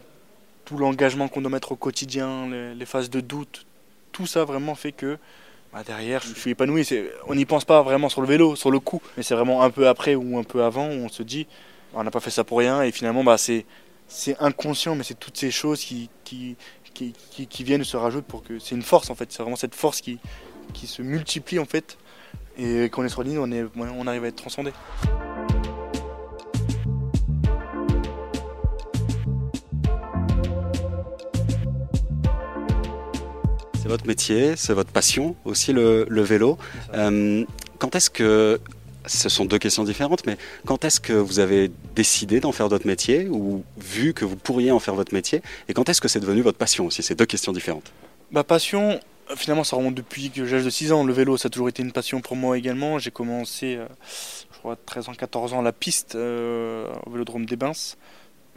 tout 0.66 0.78
l'engagement 0.78 1.28
qu'on 1.28 1.42
doit 1.42 1.52
mettre 1.52 1.72
au 1.72 1.76
quotidien, 1.76 2.48
les, 2.50 2.86
phases 2.86 3.10
de 3.10 3.20
doute, 3.20 3.66
tout 4.12 4.28
ça 4.28 4.46
vraiment 4.46 4.76
fait 4.76 4.92
que 4.92 5.18
bah, 5.74 5.84
derrière, 5.86 6.22
je 6.22 6.34
suis 6.34 6.52
épanoui. 6.52 6.88
On 7.28 7.36
n'y 7.36 7.46
pense 7.46 7.66
pas 7.66 7.82
vraiment 7.82 8.10
sur 8.10 8.22
le 8.22 8.28
vélo, 8.28 8.56
sur 8.56 8.72
le 8.72 8.80
coup, 8.80 9.02
mais 9.18 9.24
c'est 9.24 9.36
vraiment 9.36 9.64
un 9.64 9.70
peu 9.70 9.88
après 9.88 10.16
ou 10.16 10.38
un 10.38 10.44
peu 10.44 10.64
avant 10.64 10.88
où 10.88 11.06
on 11.06 11.10
se 11.10 11.24
dit, 11.24 11.48
on 11.94 12.04
n'a 12.04 12.12
pas 12.12 12.20
fait 12.20 12.30
ça 12.30 12.44
pour 12.44 12.60
rien, 12.60 12.82
et 12.84 12.92
finalement, 12.92 13.24
bah, 13.24 13.38
c'est 13.38 13.66
inconscient, 14.40 14.96
mais 14.96 15.04
c'est 15.04 15.20
toutes 15.20 15.38
ces 15.38 15.52
choses 15.52 15.82
qui, 15.82 16.10
qui, 16.24 16.56
qui, 16.94 17.64
viennent 17.64 17.84
se 17.84 17.98
rajoutent 17.98 18.26
pour 18.26 18.44
que 18.44 18.60
c'est 18.60 18.76
une 18.76 18.84
force 18.84 19.10
en 19.10 19.16
fait. 19.16 19.32
C'est 19.32 19.42
vraiment 19.42 19.56
cette 19.56 19.76
force 19.76 20.02
qui, 20.02 20.20
se 20.76 21.02
multiplie 21.02 21.60
en 21.60 21.66
fait, 21.66 21.98
et 22.58 22.86
quand 22.86 23.02
on 23.02 23.06
est 23.06 23.10
sur 23.10 23.24
la 23.24 23.30
ligne, 23.30 23.70
on 23.76 24.08
arrive 24.08 24.24
à 24.24 24.28
être 24.28 24.36
transcendé. 24.36 24.72
C'est 33.84 33.90
votre 33.90 34.08
métier, 34.08 34.56
c'est 34.56 34.72
votre 34.72 34.94
passion 34.94 35.36
aussi 35.44 35.74
le, 35.74 36.06
vélo. 36.10 36.58
Euh, 36.94 37.44
quand 37.80 37.98
est-ce 37.98 38.10
que, 38.10 38.62
ce 39.06 39.28
sont 39.28 39.44
deux 39.44 39.58
questions 39.58 39.84
différentes, 39.84 40.26
mais 40.26 40.38
quand 40.66 40.86
est-ce 40.86 41.02
que 41.02 41.12
vous 41.12 41.40
avez 41.40 41.70
décidé 41.94 42.40
d'en 42.40 42.54
faire 42.54 42.70
votre 42.70 42.88
métier 42.88 43.28
ou 43.28 43.66
vu 43.78 44.14
que 44.14 44.24
vous 44.24 44.38
pourriez 44.38 44.72
en 44.72 44.80
faire 44.80 44.96
votre 44.96 45.14
métier 45.14 45.42
Et 45.68 45.74
quand 45.74 45.90
est-ce 45.90 46.00
que 46.00 46.08
c'est 46.08 46.22
devenu 46.22 46.42
votre 46.42 46.58
passion 46.58 46.86
aussi? 46.86 47.04
C'est 47.04 47.16
deux 47.16 47.26
questions 47.26 47.52
différentes. 47.52 47.92
Ma 48.32 48.46
passion, 48.46 49.02
finalement, 49.36 49.66
ça 49.66 49.76
remonte 49.76 49.96
depuis 49.96 50.32
que 50.32 50.46
j'ai 50.46 50.56
l'âge 50.56 50.64
de 50.64 50.70
6 50.70 50.94
ans. 50.94 51.04
Le 51.04 51.12
vélo, 51.12 51.36
ça 51.36 51.48
a 51.48 51.50
toujours 51.50 51.68
été 51.68 51.84
une 51.84 51.92
passion 51.92 52.22
pour 52.22 52.38
moi 52.38 52.58
également. 52.58 53.00
J'ai 53.00 53.12
commencé, 53.12 53.76
euh, 53.76 53.86
je 54.54 54.60
crois, 54.60 54.78
13 54.78 55.10
ans, 55.10 55.14
14 55.14 55.52
ans, 55.52 55.62
la 55.62 55.74
piste 55.74 56.16
euh, 56.16 56.88
au 57.06 57.12
vélodrome 57.12 57.46
des 57.46 57.58
Bains. 57.58 57.74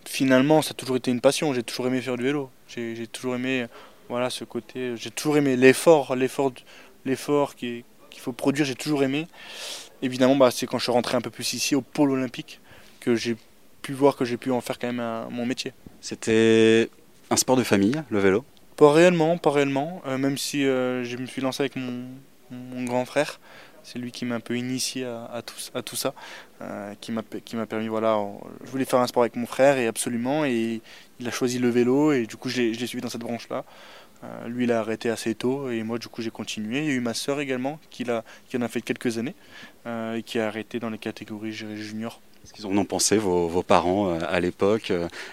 Finalement, 0.04 0.62
ça 0.62 0.70
a 0.70 0.74
toujours 0.74 0.98
été 0.98 1.10
une 1.10 1.20
passion. 1.20 1.52
J'ai 1.52 1.64
toujours 1.64 1.88
aimé 1.88 2.00
faire 2.00 2.16
du 2.16 2.22
vélo. 2.22 2.48
J'ai 2.68 3.08
toujours 3.08 3.34
aimé 3.34 3.66
voilà, 4.08 4.30
ce 4.30 4.44
côté, 4.44 4.96
j'ai 4.96 5.10
toujours 5.10 5.36
aimé 5.36 5.56
l'effort, 5.56 6.14
l'effort, 6.14 6.52
l'effort 7.04 7.54
qu'il 7.54 7.84
faut 8.18 8.32
produire, 8.32 8.64
j'ai 8.64 8.74
toujours 8.74 9.02
aimé. 9.02 9.26
Évidemment, 10.02 10.36
bah, 10.36 10.50
c'est 10.50 10.66
quand 10.66 10.78
je 10.78 10.84
suis 10.84 10.92
rentré 10.92 11.16
un 11.16 11.20
peu 11.20 11.30
plus 11.30 11.54
ici 11.54 11.74
au 11.74 11.80
pôle 11.80 12.10
olympique 12.10 12.60
que 13.00 13.14
j'ai 13.14 13.36
pu 13.82 13.92
voir 13.92 14.16
que 14.16 14.24
j'ai 14.24 14.36
pu 14.36 14.50
en 14.50 14.60
faire 14.60 14.78
quand 14.78 14.92
même 14.92 15.28
mon 15.30 15.46
métier. 15.46 15.72
C'était 16.00 16.90
un 17.30 17.36
sport 17.36 17.56
de 17.56 17.62
famille, 17.62 18.02
le 18.10 18.18
vélo? 18.18 18.44
Pas 18.76 18.92
réellement, 18.92 19.38
pas 19.38 19.50
réellement. 19.50 20.02
Euh, 20.06 20.18
même 20.18 20.36
si 20.36 20.64
euh, 20.64 21.02
je 21.04 21.16
me 21.16 21.26
suis 21.26 21.40
lancé 21.40 21.62
avec 21.62 21.76
mon, 21.76 22.04
grand 22.84 23.04
frère, 23.04 23.40
c'est 23.86 24.00
lui 24.00 24.10
qui 24.10 24.24
m'a 24.24 24.34
un 24.34 24.40
peu 24.40 24.56
initié 24.56 25.04
à, 25.04 25.42
tout, 25.42 25.96
ça, 25.96 26.12
euh, 26.60 26.94
qui 27.00 27.12
m'a 27.12 27.22
permis, 27.22 27.86
voilà, 27.86 28.20
je 28.64 28.70
voulais 28.70 28.84
faire 28.84 28.98
un 28.98 29.06
sport 29.06 29.22
avec 29.22 29.36
mon 29.36 29.46
frère 29.46 29.78
et 29.78 29.86
absolument, 29.86 30.44
et 30.44 30.80
il 31.20 31.28
a 31.28 31.30
choisi 31.30 31.60
le 31.60 31.68
vélo 31.68 32.10
et 32.10 32.26
du 32.26 32.36
coup 32.36 32.48
je 32.48 32.62
l'ai 32.62 32.86
suivi 32.86 33.00
dans 33.00 33.08
cette 33.08 33.20
branche-là. 33.20 33.64
Euh, 34.24 34.48
lui, 34.48 34.64
il 34.64 34.72
a 34.72 34.80
arrêté 34.80 35.10
assez 35.10 35.34
tôt 35.34 35.70
et 35.70 35.82
moi, 35.82 35.98
du 35.98 36.08
coup, 36.08 36.22
j'ai 36.22 36.30
continué. 36.30 36.78
Il 36.78 36.84
y 36.86 36.88
a 36.88 36.94
eu 36.94 37.00
ma 37.00 37.12
sœur 37.12 37.38
également 37.38 37.78
qui, 37.90 38.04
en 38.10 38.62
a 38.62 38.68
fait 38.68 38.80
quelques 38.80 39.18
années 39.18 39.34
euh, 39.86 40.16
et 40.16 40.22
qui 40.22 40.38
a 40.38 40.46
arrêté 40.46 40.80
dans 40.80 40.88
les 40.88 40.98
catégories 40.98 41.52
junior. 41.52 42.20
Qu'est-ce 42.40 42.54
qu'ils 42.54 42.66
en 42.66 42.76
ont 42.78 42.86
pensé, 42.86 43.18
vos, 43.18 43.62
parents, 43.62 44.18
à 44.18 44.40
l'époque? 44.40 44.90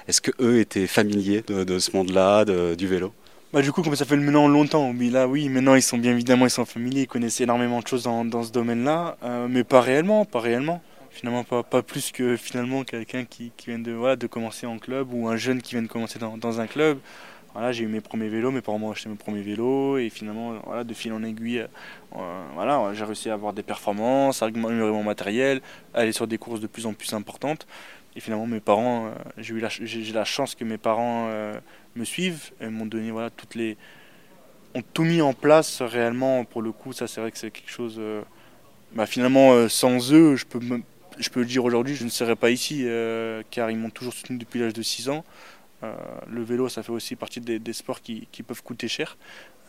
Est-ce 0.07 0.21
qu'eux 0.21 0.59
étaient 0.59 0.85
familiers 0.85 1.43
de, 1.47 1.79
ce 1.79 1.95
monde-là, 1.95 2.43
du 2.75 2.87
vélo? 2.87 3.13
Bah, 3.53 3.61
du 3.61 3.71
coup, 3.71 3.83
comme 3.83 3.95
ça 3.95 4.05
fait 4.05 4.17
maintenant 4.17 4.47
longtemps, 4.47 4.91
mais 4.93 5.09
là, 5.09 5.27
oui, 5.27 5.47
maintenant, 5.47 5.75
ils 5.75 5.81
sont 5.81 5.97
bien 5.97 6.11
évidemment, 6.11 6.45
ils 6.45 6.49
sont 6.49 6.65
familiers, 6.65 7.01
ils 7.01 7.07
connaissent 7.07 7.39
énormément 7.39 7.79
de 7.79 7.87
choses 7.87 8.03
dans, 8.03 8.25
dans 8.25 8.43
ce 8.43 8.51
domaine-là, 8.51 9.17
mais 9.49 9.63
pas 9.63 9.81
réellement, 9.81 10.25
pas 10.25 10.39
réellement. 10.39 10.81
Finalement, 11.11 11.43
pas, 11.43 11.61
pas 11.61 11.83
plus 11.83 12.11
que 12.11 12.35
finalement 12.35 12.83
quelqu'un 12.83 13.23
qui, 13.23 13.51
qui, 13.55 13.67
vient 13.67 13.77
de, 13.77 13.91
voilà, 13.91 14.15
de 14.15 14.25
commencer 14.25 14.65
en 14.65 14.79
club 14.79 15.13
ou 15.13 15.27
un 15.27 15.37
jeune 15.37 15.61
qui 15.61 15.75
vient 15.75 15.83
de 15.83 15.87
commencer 15.87 16.17
dans, 16.17 16.37
dans 16.37 16.59
un 16.59 16.65
club 16.65 16.97
voilà, 17.53 17.71
j'ai 17.71 17.83
eu 17.83 17.87
mes 17.87 18.01
premiers 18.01 18.29
vélos, 18.29 18.49
mes 18.49 18.61
parents 18.61 18.79
m'ont 18.79 18.91
acheté 18.91 19.09
mes 19.09 19.15
premiers 19.15 19.41
vélos 19.41 19.99
et 19.99 20.09
finalement, 20.09 20.55
voilà, 20.65 20.83
de 20.83 20.93
fil 20.93 21.13
en 21.13 21.23
aiguille, 21.23 21.59
euh, 22.15 22.43
voilà, 22.55 22.93
j'ai 22.93 23.05
réussi 23.05 23.29
à 23.29 23.33
avoir 23.33 23.53
des 23.53 23.61
performances, 23.61 24.41
à 24.41 24.47
améliorer 24.47 24.91
mon 24.91 25.03
matériel, 25.03 25.61
à 25.93 25.99
aller 25.99 26.13
sur 26.13 26.25
des 26.25 26.39
courses 26.39 26.59
de 26.59 26.67
plus 26.67 26.87
en 26.87 26.93
plus 26.93 27.13
importantes. 27.13 27.67
Et 28.15 28.19
finalement, 28.19 28.45
mes 28.45 28.59
parents, 28.59 29.07
euh, 29.07 29.11
j'ai 29.37 29.53
eu 29.53 29.59
la, 30.13 30.25
chance 30.25 30.55
que 30.55 30.63
mes 30.63 30.77
parents 30.77 31.27
euh, 31.29 31.53
me 31.95 32.05
suivent 32.05 32.51
m'ont 32.61 32.85
donné 32.85 33.11
voilà 33.11 33.29
toutes 33.29 33.55
les, 33.55 33.77
ont 34.75 34.83
tout 34.93 35.03
mis 35.03 35.21
en 35.21 35.33
place 35.33 35.81
réellement. 35.81 36.45
Pour 36.45 36.61
le 36.61 36.71
coup, 36.71 36.93
ça 36.93 37.07
c'est 37.07 37.21
vrai 37.21 37.31
que 37.31 37.37
c'est 37.37 37.51
quelque 37.51 37.71
chose. 37.71 37.99
Bah, 38.93 39.05
finalement, 39.05 39.67
sans 39.69 40.13
eux, 40.13 40.35
je 40.35 40.45
peux 40.45 40.59
je 41.19 41.29
peux 41.29 41.41
le 41.41 41.45
dire 41.45 41.63
aujourd'hui, 41.63 41.95
je 41.95 42.05
ne 42.05 42.09
serais 42.09 42.35
pas 42.35 42.49
ici, 42.49 42.87
car 43.51 43.69
ils 43.69 43.77
m'ont 43.77 43.89
toujours 43.89 44.13
soutenu 44.13 44.37
depuis 44.37 44.59
l'âge 44.59 44.73
de 44.73 44.81
6 44.81 45.09
ans. 45.09 45.23
Euh, 45.83 45.93
le 46.27 46.43
vélo, 46.43 46.69
ça 46.69 46.81
fait 46.81 46.91
aussi 46.91 47.15
partie 47.15 47.41
des, 47.41 47.73
sports 47.73 48.01
qui, 48.01 48.25
peuvent 48.45 48.63
coûter 48.63 48.87
cher 48.87 49.17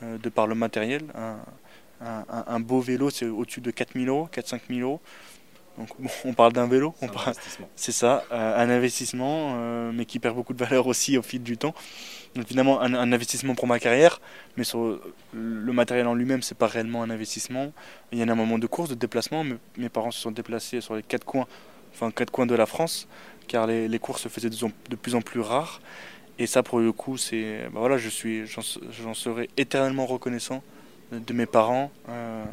euh, 0.02 0.18
de 0.18 0.28
par 0.28 0.46
le 0.46 0.54
matériel. 0.54 1.02
Un, 2.00 2.60
beau 2.60 2.80
vélo, 2.80 3.10
c'est 3.10 3.26
au-dessus 3.26 3.60
de 3.60 3.70
4000 3.70 4.08
euros, 4.08 4.28
4-5 4.32 4.60
000 4.68 4.80
euros. 4.80 5.00
Donc 5.78 5.88
on 6.24 6.32
parle 6.34 6.52
d'un 6.52 6.66
vélo, 6.68 6.94
c'est 7.74 7.92
ça, 7.92 8.24
euh, 8.30 8.62
un 8.62 8.70
investissement, 8.70 9.56
mais 9.92 10.04
qui 10.04 10.20
perd 10.20 10.36
beaucoup 10.36 10.54
de 10.54 10.64
valeur 10.64 10.86
aussi 10.86 11.18
au 11.18 11.22
fil 11.22 11.42
du 11.42 11.56
temps. 11.56 11.74
Donc 12.36 12.46
finalement 12.46 12.80
un, 12.80 12.94
investissement 12.94 13.54
pour 13.54 13.66
ma 13.66 13.78
carrière, 13.78 14.20
mais 14.56 14.64
sur 14.64 15.00
le 15.32 15.72
matériel 15.72 16.06
en 16.06 16.14
lui-même, 16.14 16.42
c'est 16.42 16.56
pas 16.56 16.68
réellement 16.68 17.02
un 17.02 17.10
investissement. 17.10 17.72
Il 18.12 18.18
y 18.18 18.22
a 18.22 18.30
un 18.30 18.34
moment 18.34 18.58
de 18.58 18.66
course, 18.66 18.88
de 18.90 18.94
déplacement. 18.94 19.44
mes 19.76 19.88
parents 19.88 20.10
se 20.10 20.20
sont 20.20 20.30
déplacés 20.30 20.80
sur 20.80 20.94
les 20.94 21.02
quatre 21.02 21.24
coins, 21.24 21.46
enfin 21.92 22.10
quatre 22.10 22.30
coins 22.30 22.46
de 22.46 22.54
la 22.54 22.66
France 22.66 23.08
car 23.46 23.66
les, 23.66 23.98
courses 23.98 24.22
se 24.22 24.28
faisaient 24.28 24.50
de, 24.50 24.96
plus 24.96 25.14
en 25.14 25.20
plus 25.20 25.40
rares. 25.40 25.80
Et 26.38 26.46
ça, 26.46 26.62
pour 26.62 26.80
le 26.80 26.92
coup, 26.92 27.16
c'est, 27.16 27.64
bah 27.72 27.80
voilà, 27.80 27.96
je 27.96 28.08
suis, 28.08 28.46
j'en 28.46 29.14
serai 29.14 29.48
éternellement 29.56 30.06
reconnaissant 30.06 30.62
de, 31.12 31.32
mes 31.32 31.46
parents, 31.46 31.92
euh, 32.08 32.44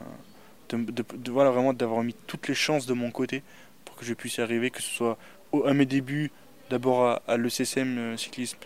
voilà, 1.29 1.51
vraiment 1.51 1.73
d'avoir 1.73 2.03
mis 2.03 2.15
toutes 2.27 2.47
les 2.47 2.55
chances 2.55 2.85
de 2.85 2.93
mon 2.93 3.11
côté 3.11 3.43
pour 3.85 3.95
que 3.95 4.05
je 4.05 4.13
puisse 4.13 4.39
arriver, 4.39 4.69
que 4.69 4.81
ce 4.81 4.89
soit 4.89 5.17
à 5.65 5.73
mes 5.73 5.85
débuts, 5.85 6.31
d'abord 6.69 7.21
à, 7.27 7.37
l'ECCM 7.37 7.97
euh, 7.97 8.17
cyclisme, 8.17 8.57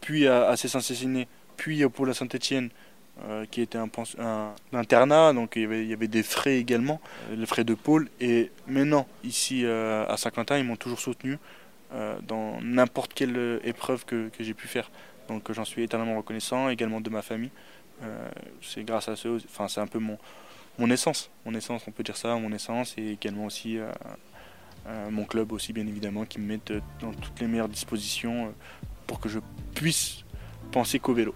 puis 0.00 0.26
à, 0.26 0.48
à 0.48 0.56
Cessin-Cessiné, 0.56 1.26
puis 1.56 1.84
au 1.84 1.90
Pôle 1.90 2.10
à 2.10 2.14
Saint-Etienne, 2.14 2.70
euh, 3.22 3.44
qui 3.50 3.60
était 3.60 3.78
un, 3.78 3.90
internat, 4.72 5.32
donc 5.32 5.52
il 5.56 5.62
y, 5.62 5.92
avait, 5.92 6.08
des 6.08 6.22
frais 6.22 6.56
également, 6.56 7.00
euh, 7.30 7.36
les 7.36 7.46
frais 7.46 7.64
de 7.64 7.74
pôle. 7.74 8.08
Et 8.20 8.50
maintenant, 8.66 9.06
ici 9.24 9.66
à 9.66 10.14
Saint-Quentin, 10.16 10.58
ils 10.58 10.64
m'ont 10.64 10.76
toujours 10.76 11.00
soutenu 11.00 11.38
dans 12.28 12.60
n'importe 12.62 13.14
quelle 13.14 13.60
épreuve 13.64 14.04
que, 14.04 14.28
que 14.28 14.44
j'ai 14.44 14.54
pu 14.54 14.68
faire. 14.68 14.90
Donc 15.28 15.50
j'en 15.52 15.64
suis 15.64 15.82
éternellement 15.82 16.16
reconnaissant, 16.16 16.68
également 16.68 17.00
de 17.00 17.10
ma 17.10 17.20
famille. 17.20 17.50
c'est 18.62 18.84
grâce 18.84 19.08
à 19.08 19.14
eux, 19.26 19.38
enfin 19.48 19.68
c'est 19.68 19.80
un 19.80 19.86
peu 19.86 19.98
mon, 19.98 20.16
mon 20.80 20.90
essence, 20.90 21.30
mon 21.44 21.54
essence, 21.54 21.82
on 21.86 21.90
peut 21.90 22.02
dire 22.02 22.16
ça, 22.16 22.34
mon 22.36 22.50
essence, 22.52 22.94
et 22.96 23.12
également 23.12 23.44
aussi 23.44 23.78
mon 25.10 25.24
club 25.24 25.52
aussi 25.52 25.74
bien 25.74 25.86
évidemment, 25.86 26.24
qui 26.24 26.40
me 26.40 26.46
met 26.46 26.60
dans 27.00 27.12
toutes 27.12 27.38
les 27.38 27.46
meilleures 27.46 27.68
dispositions 27.68 28.54
pour 29.06 29.20
que 29.20 29.28
je 29.28 29.38
puisse 29.74 30.24
penser 30.72 30.98
qu'au 30.98 31.12
vélo. 31.12 31.34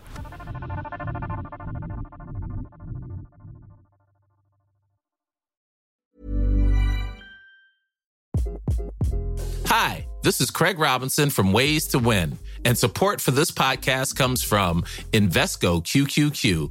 Hi, 9.66 10.06
this 10.22 10.40
is 10.40 10.50
Craig 10.50 10.78
Robinson 10.78 11.28
from 11.28 11.52
Ways 11.52 11.86
to 11.88 11.98
Win, 11.98 12.38
and 12.64 12.78
support 12.78 13.20
for 13.20 13.32
this 13.32 13.50
podcast 13.50 14.16
comes 14.16 14.42
from 14.42 14.84
Invesco 15.12 15.82
QQQ, 15.82 16.70